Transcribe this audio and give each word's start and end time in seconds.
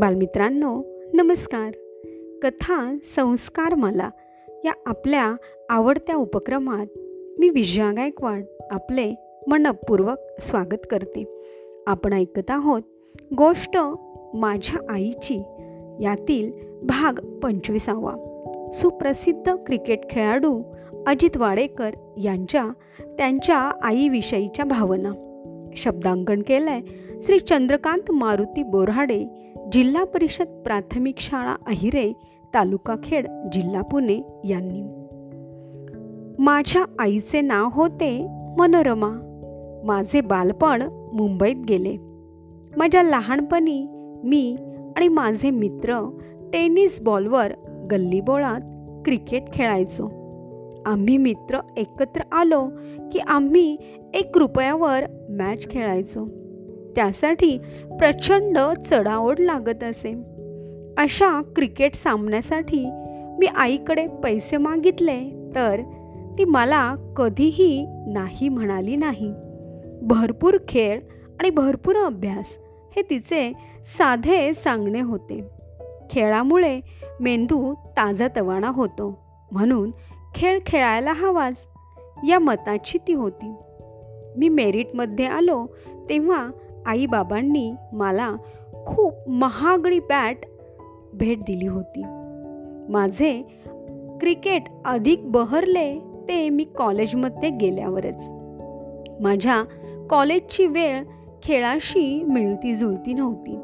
बालमित्रांनो 0.00 0.82
नमस्कार. 1.14 1.70
कथा 2.42 2.94
संस्कार 3.16 3.74
मला 3.74 4.10
या 4.64 4.72
आपल्या 4.86 5.34
आवडत्या 5.68 6.16
उपक्रमात 6.16 6.86
मी 7.38 7.48
विजया 7.48 7.92
गायकवाड 7.96 8.44
आपले 8.70 9.14
मनपूर्वक 9.48 10.40
स्वागत 10.40 10.86
करते. 10.90 11.42
आपण 11.86 12.12
ऐकत 12.12 12.50
आहोत 12.50 12.82
गोष्ट 13.38 13.78
माझ्या 14.34 14.94
आईची 14.94 15.42
यातील 16.00 16.52
भाग 16.82 17.38
पंचवीसावा. 17.42 18.12
सुप्रसिद्ध 18.72 19.56
क्रिकेट 19.66 20.10
खेळाडू 20.10 20.62
अजित 21.06 21.36
वाडेकर 21.36 21.90
यांच्या 22.22 22.68
त्यांच्या 23.18 23.58
आईविषयीच्या 23.82 24.64
भावना. 24.64 25.12
शब्दांकन 25.76 26.42
केलंय 26.42 26.80
श्री 27.22 27.38
चंद्रकांत 27.38 28.10
मारुती 28.10 28.62
बोराडे 28.62 29.47
जिल्हा 29.72 30.04
परिषद 30.04 30.46
प्राथमिक 30.64 31.14
शाळा 31.18 31.56
अहिरे 31.66 32.12
तालुका 32.54 32.96
खेड 33.04 33.26
जिल्हा 33.52 33.82
पुणे 33.82 34.20
यांनी. 34.44 34.82
माझ्या 36.38 36.84
आईचे 36.98 37.40
नाव 37.40 37.68
होते 37.72 38.26
मनोरमा. 38.58 39.10
माझे 39.84 40.20
बालपण 40.20 40.82
मुंबईत 41.12 41.56
गेले. 41.68 41.96
माझ्या 42.76 43.02
लहानपणी 43.02 43.86
मी 44.24 44.56
आणि 44.96 45.08
माझे 45.08 45.50
मित्र 45.50 46.10
टेनिस 46.52 47.00
बॉलवर 47.00 47.52
गल्लीबोळात 47.90 48.60
क्रिकेट 49.04 49.52
खेळायचो. 49.52 50.06
आम्ही 50.86 51.16
मित्र 51.16 51.58
एकत्र 51.76 52.20
आलो 52.32 52.68
की 53.12 53.18
आम्ही 53.18 53.76
एक 54.14 54.38
रुपयावर 54.38 55.04
मॅच 55.30 55.70
खेळायचो. 55.70 56.28
त्यासाठी 56.96 57.58
प्रचंड 57.98 58.58
चढाओढ 58.86 59.40
लागत 59.40 59.84
असे. 59.84 60.38
अशा 60.98 61.42
क्रिकेट 61.56 61.94
सामन्यासाठी 61.94 62.84
मी 63.38 63.46
आईकडे 63.46 64.06
पैसे 64.06 64.56
मागितले 64.56 65.48
तर 65.54 65.80
ती 66.38 66.44
मला 66.44 66.94
कधीही 67.16 67.86
नाही 67.88 68.48
म्हणाली 68.48 68.96
नाही. 68.96 69.32
भरपूर 70.02 70.56
खेळ 70.68 71.00
आणि 71.40 71.50
भरपूर 71.50 71.96
अभ्यास 71.96 72.58
हे 72.96 73.02
तिचे 73.02 73.52
साधे 73.84 74.54
सांगणे 74.54 75.00
होते. 75.00 75.48
खेळामुळे 76.10 76.80
मेंदू 77.20 77.74
ताजातवाणा 77.74 78.68
होतो. 78.68 79.18
म्हणून 79.52 79.90
खेळ 80.34 80.58
खेळायला 80.66 81.12
हवाच 81.12 81.68
या 82.28 82.38
मताची 82.38 82.98
ती 82.98 83.12
होती. 83.12 83.54
मी 84.36 84.48
मेरिटमध्ये 84.48 85.26
आलो 85.26 85.66
तेव्हा 86.08 86.50
आईबाबांनी 86.86 87.72
मला 87.92 88.34
खूप 88.86 89.14
महागडी 89.28 90.00
बॅट 90.00 90.36
भेट 91.12 91.40
दिली 91.40 91.66
होती. 91.66 92.02
माझे 92.88 93.42
क्रिकेट 94.20 94.62
अधिक 94.84 95.32
बहरले 95.32 95.98
ते 96.28 96.48
मी 96.48 96.64
कॉलेजमध्ये 96.64 97.50
गेल्यावरच. 97.50 98.30
माझ्या 99.20 99.64
कॉलेजची 100.10 100.66
वेळ 100.66 101.04
खेळाशी 101.42 102.22
मिळती 102.22 102.74
जुळती 102.74 103.12
नव्हती. 103.12 103.58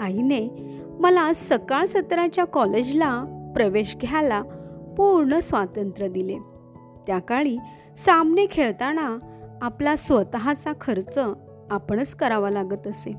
आईने 0.00 0.74
मला 1.00 1.32
सकाळ 1.34 1.86
सत्राच्या 1.86 2.44
कॉलेजला 2.44 3.24
प्रवेश 3.56 3.96
घ्यायला 3.96 4.42
पूर्ण 4.96 5.38
स्वातंत्र्य 5.38 6.08
दिले. 6.08 6.38
त्या 7.06 7.18
काळी 7.18 7.56
सामने 7.96 8.46
खेळताना 8.50 9.18
आपला 9.62 9.96
स्वतःचा 9.96 10.72
खर्च 10.80 11.18
आपणच 11.70 12.14
करावा 12.14 12.50
लागत 12.50 12.86
असे. 12.86 13.12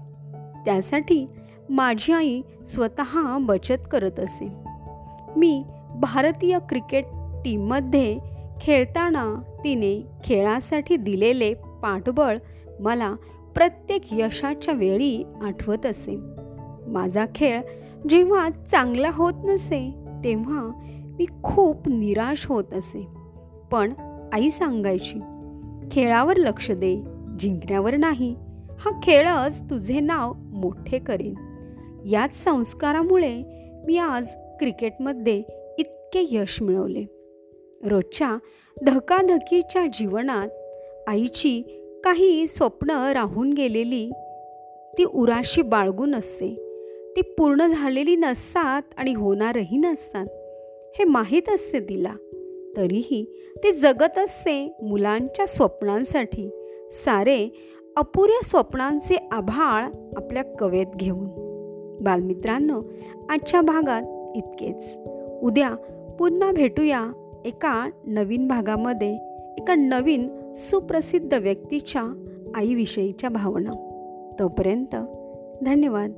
त्यासाठी 0.65 1.27
माझी 1.69 2.13
आई 2.13 2.41
स्वतः 2.65 3.37
बचत 3.37 3.87
करत 3.91 4.19
असे. 4.19 4.47
मी 5.35 5.63
भारतीय 5.95 6.59
क्रिकेट 6.69 7.05
टीममध्ये 7.45 8.19
खेळताना 8.61 9.41
तिने 9.63 10.07
खेळासाठी 10.23 10.95
दिलेले 10.95 11.53
पाठबळ 11.53 12.37
मला 12.79 13.15
प्रत्येक 13.55 14.01
यशाच्या 14.11 14.73
वेळी 14.73 15.23
आठवत 15.41 15.85
असे. 15.85 16.17
माझा 16.87 17.25
खेळ 17.35 17.61
जेव्हा 18.09 18.49
चांगला 18.49 19.09
होत 19.13 19.33
नसे 19.43 19.93
तेव्हा 20.23 20.61
मी 21.17 21.25
खूप 21.43 21.87
निराश 21.87 22.45
होत 22.45 22.73
असे. 22.73 23.07
पण 23.71 23.93
आई 24.33 24.49
सांगायची 24.49 25.19
खेळावर 25.91 26.37
लक्ष 26.37 26.71
दे 26.71 27.03
जिंकण्यावर 27.41 27.97
नाही. 27.97 28.35
हा 28.79 28.99
खेळच 29.03 29.61
तुझे 29.61 29.99
नाव 29.99 30.33
मोठे 30.33 30.99
करेन 30.99 31.33
याच 32.09 32.43
संस्कारामुळे 32.43 33.43
मी 33.87 33.97
आज 33.97 34.27
क्रिकेटमध्ये 34.59 35.43
इतके 35.77 36.27
यश 36.31 36.61
मिळवले. 36.61 37.03
रोजच्या 37.83 38.37
धकाधकीच्या 38.83 39.85
जीवनात 39.85 40.47
आईची 41.07 41.61
काही 42.03 42.47
स्वप्न 42.47 42.89
राहून 42.89 43.53
गेलेली 43.53 44.11
ती 44.97 45.03
उराशी 45.03 45.61
बाळगून 45.61 46.15
असते. 46.15 46.49
ती 47.15 47.21
पूर्ण 47.21 47.67
झालेली 47.67 48.15
नसतात 48.15 48.81
आणि 48.97 49.13
होणारही 49.13 49.77
नसतात. 49.77 50.25
हे 50.99 51.03
माहीत 51.03 51.49
असते 51.49 51.79
तिला. 51.79 52.13
तरीही 52.77 53.51
ती 53.57 53.71
जगत 53.71 54.19
असते 54.19 54.77
मुलांच्या 54.83 55.47
स्वप्नांसाठी. 55.47 56.60
सारे 56.91 57.67
अपुऱ्या 57.97 58.45
स्वप्नांचे 58.45 59.27
आभाळ 59.31 59.83
आपल्या 60.15 60.43
कवेत 60.59 60.85
घेऊन. 60.95 61.27
बालमित्रांनो 62.01 62.81
आजच्या 63.29 63.61
भागात 63.61 64.01
इतकेच. 64.37 64.97
उद्या 65.41 65.75
पुन्हा 66.19 66.51
भेटूया 66.51 67.11
एका 67.45 67.89
नवीन 68.05 68.47
भागामध्ये 68.47 69.15
एका 69.57 69.75
नवीन 69.75 70.53
सुप्रसिद्ध 70.53 71.33
व्यक्तीच्या 71.33 72.27
आईविषयीच्या 72.55 73.29
भावना. 73.29 73.71
तोपर्यंत 74.39 74.95
धन्यवाद. 75.63 76.11